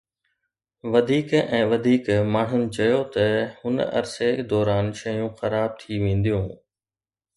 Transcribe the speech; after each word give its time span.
وڌيڪ 0.93 1.29
۽ 1.57 1.59
وڌيڪ 1.73 2.05
ماڻهن 2.37 2.63
چيو 2.77 2.97
ته 3.17 3.25
هن 3.59 3.75
عرصي 3.99 4.31
دوران 4.55 4.85
شيون 5.03 5.29
خراب 5.43 5.69
ٿي 5.83 5.93
وينديون 6.07 6.45